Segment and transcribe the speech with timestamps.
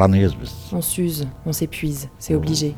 [0.00, 0.52] Yıpranıyoruz biz.
[0.72, 2.74] On s'use, on s'épuise, c'est obligé.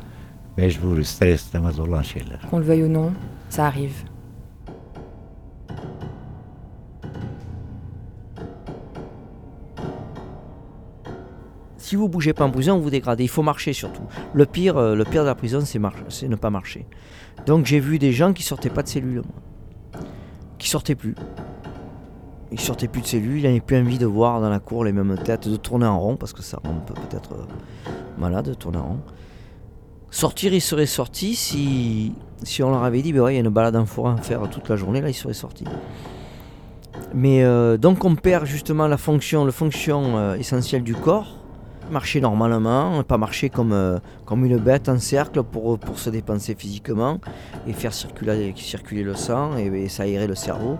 [0.57, 2.39] Mecbur ister istemez olan şeyler.
[2.49, 3.13] Qu'on le veuille ou non,
[3.49, 4.03] ça arrive.
[11.77, 13.23] Si vous bougez pas en prison, vous dégradez.
[13.23, 14.03] Il faut marcher surtout.
[14.33, 16.85] Le pire, euh, le pire de la prison, c'est mar- c'est ne pas marcher.
[17.45, 20.01] Donc j'ai vu des gens qui sortaient pas de cellule, moi.
[20.57, 21.15] qui sortaient plus.
[22.53, 24.91] Ils sortaient plus de cellule, ils n'avaient plus envie de voir dans la cour les
[24.91, 27.89] mêmes têtes, de tourner en rond, parce que ça rend peut peut-être euh,
[28.19, 28.99] malade de tourner en rond.
[30.11, 33.43] Sortir, ils seraient sortis si, si on leur avait dit, ben ouais, il y a
[33.43, 35.65] une balade en forêt à faire toute la journée, là, ils seraient sortis.
[37.15, 41.39] Mais euh, donc on perd justement la fonction, la fonction euh, essentielle du corps,
[41.89, 47.17] marcher normalement, pas marcher comme, comme une bête en cercle pour, se dépenser physiquement
[47.65, 50.77] et faire circuler, circuler le sang et, et s'aérer le cerveau.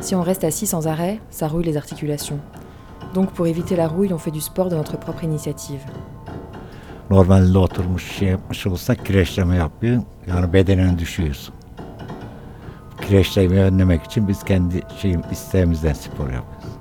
[0.00, 2.38] Si on reste assis sans arrêt, ça rouille les articulations.
[3.14, 5.80] Donc pour éviter la rouille, on fait du sport de notre propre initiative.
[13.00, 13.56] Kireçleme.
[13.56, 16.78] Yani önlemek için biz kendi şeyim isteğimizden spor yapıyoruz.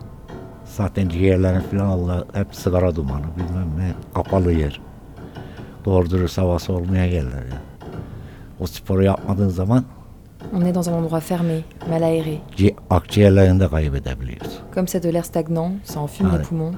[0.66, 4.82] Zaten ciğerlerin falan Allah hep sigara dumanı bilmem ne kapalı yer.
[5.86, 7.62] Doğru dürüst havası olmaya gelirler ya.
[8.60, 9.86] O sporu yapmadığın zaman
[10.54, 12.40] On est dans un endroit fermé, mal aéré.
[12.58, 14.62] ci- akciğerlerini de kaybedebiliyorsun.
[14.74, 16.48] Comme c'est de l'air stagnant, ça enfume Ah les ouais.
[16.50, 16.76] poumons.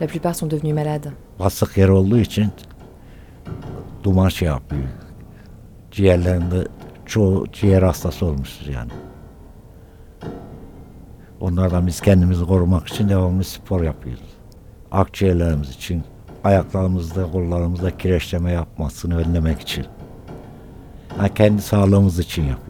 [0.00, 1.12] La plupart sont devenus malades.
[1.38, 2.48] basık yer olduğu için
[4.04, 4.82] duman şey yapıyor.
[5.90, 6.66] Ciğerlerinde
[7.06, 8.90] çoğu ciğer hastası olmuşuz yani.
[11.40, 14.22] Onlardan biz kendimizi korumak için devamlı spor yapıyoruz.
[14.92, 16.02] Akciğerlerimiz için,
[16.44, 19.86] ayaklarımızda, kollarımızda kireçleme yapmasını önlemek için.
[21.18, 22.67] Yani kendi sağlığımız için yapıyoruz.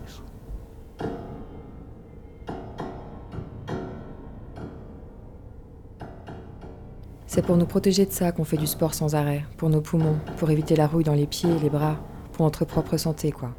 [7.39, 10.19] C'est pour nous protéger de ça qu'on fait du sport sans arrêt, pour nos poumons,
[10.39, 11.95] pour éviter la rouille dans les pieds et les bras,
[12.33, 13.55] pour notre propre santé, quoi.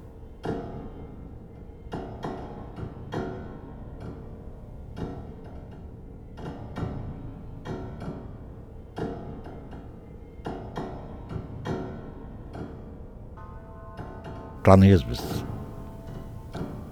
[14.63, 15.21] Planıyoruz biz.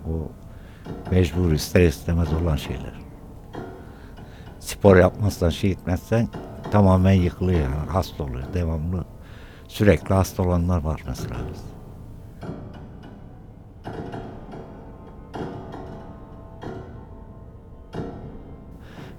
[0.09, 0.31] O
[1.11, 2.93] mecbur ister istemez olan şeyler.
[4.59, 6.27] Spor yapmazsan şey etmezsen
[6.77, 9.05] tamamen yıkılıyor yani hasta oluyor devamlı.
[9.67, 11.35] Sürekli hasta olanlar var mesela.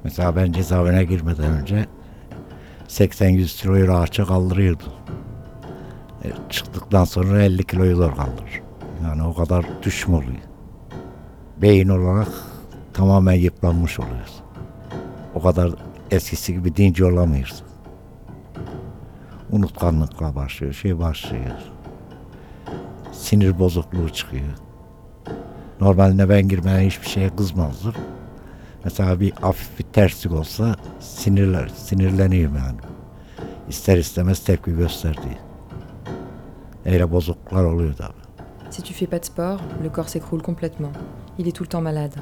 [0.04, 1.86] Mesela ben cezaevine girmeden önce
[2.88, 4.92] 80-100 kiloyu rahatça kaldırıyordum.
[6.24, 8.62] E, çıktıktan sonra 50 kiloyu zor kaldırır.
[9.02, 10.42] Yani o kadar düşme oluyor.
[11.62, 12.28] Beyin olarak
[12.92, 14.42] tamamen yıpranmış oluyoruz.
[15.34, 17.62] O kadar eskisi gibi dinci olamıyoruz.
[19.50, 21.52] Unutkanlıkla başlıyor, şey başlıyor.
[23.12, 24.48] Sinir bozukluğu çıkıyor.
[25.80, 27.94] Normalde ben girmeden hiçbir şeye kızmazdım.
[28.84, 32.78] Mesela bir hafif bir terslik olsa sinirler, sinirleniyorum yani.
[33.68, 35.38] İster istemez tepki gösterdiği.
[36.84, 38.28] Öyle bozukluklar oluyor tabii.
[38.70, 40.92] Si tu fais pas de sport, le corps s'écroule complètement.
[41.38, 42.14] Il est tout le temps malade.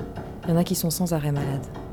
[0.44, 1.85] Il y en a qui sont sans arrêt malades.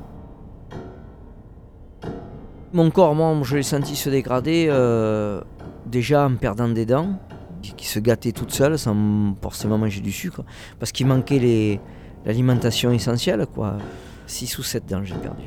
[2.73, 5.41] Mon corps, moi, je l'ai senti se dégrader euh,
[5.85, 7.19] déjà en perdant des dents,
[7.61, 8.95] qui, se gâtaient toutes seules sans
[9.39, 10.41] forcément manger du sucre,
[10.79, 11.79] parce qu'il manquait
[12.25, 13.77] l'alimentation essentielle, quoi.
[14.25, 15.43] 6 ou 7 dents j'ai perdu.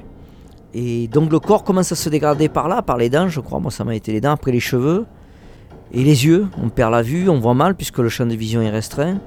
[0.73, 3.59] Et donc le corps commence à se dégrader par là, par les dents, je crois.
[3.59, 5.05] Moi, ça m'a été les dents, après les cheveux
[5.93, 6.47] et les yeux.
[6.63, 9.19] On perd la vue, on voit mal puisque le champ de vision est restreint.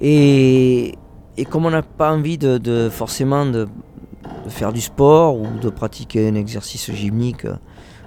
[0.00, 0.94] Et,
[1.36, 3.68] et comme on n'a pas envie de, de- forcément de,
[4.50, 7.46] de faire du sport ou de pratiquer un exercice gymnique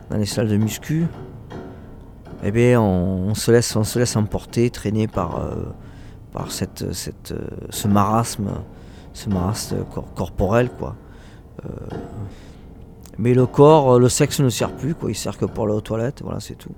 [0.09, 1.07] dans les salles de muscu,
[2.43, 5.55] eh bien on, se laisse, on se laisse emporter, traîner par, euh,
[6.33, 8.49] par cette, cette, euh, ce marasme,
[9.13, 10.95] ce marasme cor- corporel quoi.
[11.65, 11.69] Euh,
[13.17, 15.81] mais le corps, le sexe ne sert plus quoi, il sert que pour aller aux
[15.81, 16.73] toilettes, voilà c'est tout.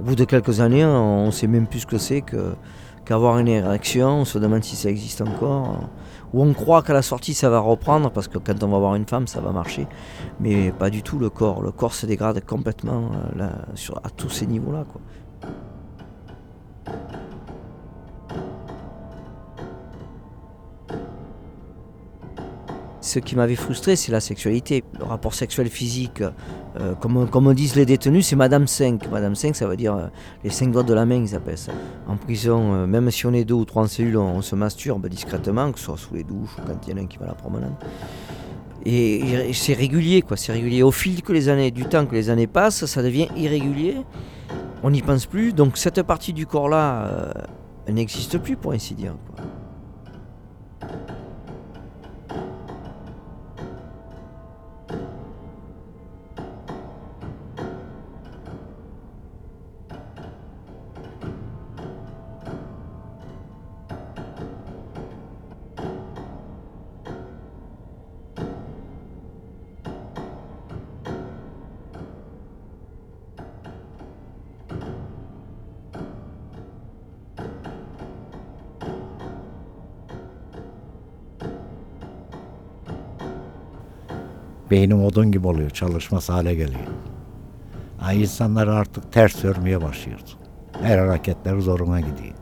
[0.00, 2.54] Au bout de quelques années, on ne sait même plus ce que c'est que
[3.10, 5.80] qu'avoir une érection, on se demande si ça existe encore.
[6.32, 8.94] Ou on croit qu'à la sortie ça va reprendre parce que quand on va voir
[8.94, 9.88] une femme ça va marcher.
[10.38, 11.60] Mais pas du tout le corps.
[11.60, 13.10] Le corps se dégrade complètement
[13.40, 13.48] euh,
[14.04, 14.84] à tous ces niveaux-là.
[23.02, 24.84] Ce qui m'avait frustré, c'est la sexualité.
[24.98, 26.22] Le rapport sexuel physique,
[26.78, 29.10] euh, comme, comme disent les détenus, c'est Madame 5.
[29.10, 30.06] Madame 5, ça veut dire euh,
[30.44, 31.72] les 5 doigts de la main, ils appellent ça.
[32.06, 35.08] En prison, euh, même si on est deux ou trois en cellule, on, se masturbe
[35.08, 37.16] discrètement, que ce soit sous les douches ou quand il y en a un qui
[37.16, 37.72] va à la promenade.
[38.84, 40.36] Et, c'est régulier, quoi.
[40.36, 40.82] C'est régulier.
[40.82, 43.96] Au fil que les années, du temps que les années passent, ça devient irrégulier.
[44.82, 45.54] On n'y pense plus.
[45.54, 47.32] Donc cette partie du corps-là,
[47.88, 49.14] n'existe plus, pour ainsi dire.
[84.70, 86.86] Beynim odun gibi oluyor, çalışmaz hale geliyor.
[88.02, 90.20] Yani insanlar artık ters görmeye başlıyor.
[90.82, 92.34] Her hareketleri zoruna gidiyor.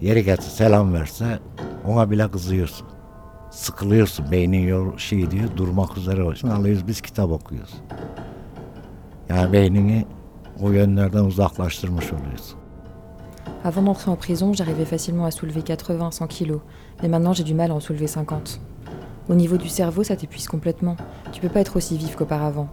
[0.00, 1.38] Yeri gelse selam verse
[1.86, 2.86] ona bile kızıyorsun.
[3.50, 4.30] Sıkılıyorsun.
[4.30, 6.48] Beynin yor şey diyor durmak üzere olsun.
[6.48, 7.74] Alıyoruz biz kitap okuyoruz.
[9.28, 10.06] Yani beynini
[10.60, 12.58] o yönlerden uzaklaştırmış oluyorsun.
[13.64, 16.60] Avant d'entrer en prison, j'arrivais facilement à soulever 80-100 kilos,
[17.02, 18.60] mais maintenant j'ai du mal à en soulever 50.
[19.28, 20.96] Au niveau du cerveau, ça t'épuise complètement.
[21.32, 22.68] Tu peux pas être aussi vif qu'auparavant.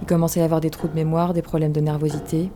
[0.00, 2.52] Il commence à y avoir des trous de mémoire, des problèmes de nervosité.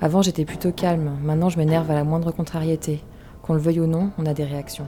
[0.00, 1.10] Avant, j'étais plutôt calme.
[1.22, 3.04] Maintenant, je m'énerve à la moindre contrariété.
[3.42, 4.86] Qu'on le veuille ou non, on a des réactions.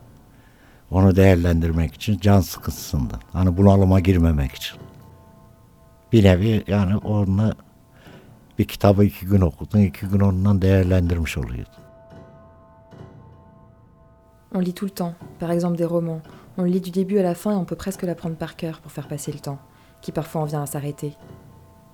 [14.54, 16.22] On lit tout le temps, par exemple des romans.
[16.60, 18.92] On lit du début à la fin et on peut presque l'apprendre par cœur pour
[18.92, 19.58] faire passer le temps,
[20.04, 21.18] qui parfois en vient à s'arrêter.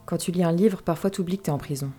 [0.08, 1.90] Quand tu lis un livre, parfois tu oublies que tu es en prison.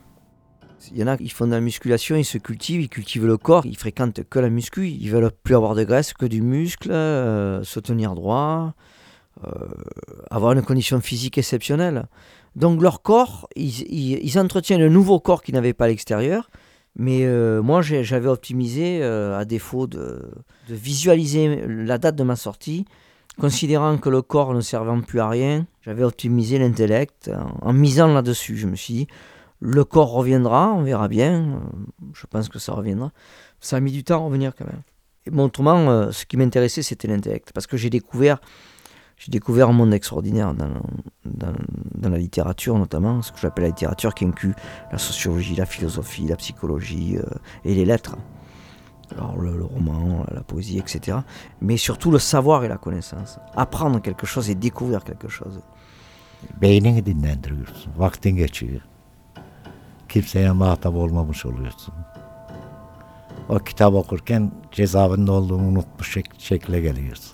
[0.92, 3.36] Il y en a qui font de la musculation, ils se cultivent, ils cultivent le
[3.36, 6.90] corps, ils fréquentent que la muscu, ils veulent plus avoir de graisse que du muscle,
[6.90, 8.74] euh, se tenir droit,
[9.44, 9.50] euh,
[10.30, 12.06] avoir une condition physique exceptionnelle.
[12.56, 16.50] Donc leur corps, ils, entretiennent un nouveau corps qu'ils n'avaient pas à l'extérieur.
[16.96, 20.32] Mais euh, moi, j'avais optimisé, à défaut de,
[20.68, 22.84] visualiser la date de ma sortie,
[23.38, 27.30] considérant que le corps ne servant plus à rien, j'avais optimisé l'intellect
[27.62, 28.56] en misant là-dessus.
[28.56, 29.06] Je me suis dit,
[29.60, 31.42] le corps reviendra, on verra bien.
[31.42, 31.58] Euh,
[32.14, 33.12] je pense que ça reviendra.
[33.60, 34.82] Ça a mis du temps à revenir quand même.
[35.26, 37.52] Et bon, autrement, euh, ce qui m'intéressait, c'était l'intellect.
[37.52, 38.40] Parce que j'ai découvert,
[39.18, 44.24] j'ai découvert un monde extraordinaire dans, la littérature, notamment, ce que j'appelle la littérature qui
[44.24, 44.54] inclut
[44.90, 47.24] la sociologie, la philosophie, la psychologie euh,
[47.64, 48.16] et les lettres.
[49.12, 51.18] Alors le, roman, la poésie, etc.
[51.60, 53.40] Mais surtout le savoir et la connaissance.
[53.56, 55.60] Apprendre quelque chose et découvrir quelque chose.
[60.10, 61.94] Kimseye muhatap olmamış oluyorsun.
[63.48, 67.32] O kitap okurken cezaevinde olduğunu unutmuş şek şekle geliyorsun.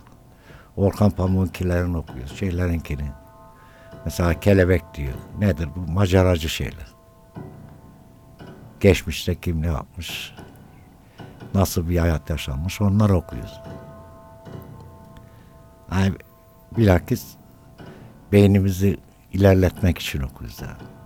[0.76, 3.10] Orkan Pamuk'unkilerini okuyoruz, şeylerinkini.
[4.04, 5.14] Mesela kelebek diyor.
[5.38, 5.92] Nedir bu?
[5.92, 6.86] Maceracı şeyler.
[8.80, 10.34] Geçmişte kim ne yapmış,
[11.54, 13.60] nasıl bir hayat yaşanmış onları okuyoruz.
[15.92, 16.12] Yani
[16.76, 17.26] bilakis
[18.32, 18.96] beynimizi
[19.32, 20.96] ilerletmek için okuyoruz yani.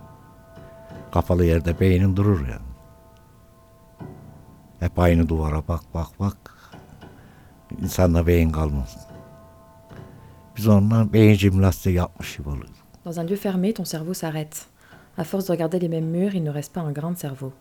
[13.05, 14.69] Dans un lieu fermé, ton cerveau s'arrête.
[15.17, 17.51] À force de regarder les mêmes murs, il ne reste pas un grain de cerveau.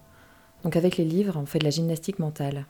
[0.63, 2.67] Donc avec les livres, on fait de la gymnastique mentale.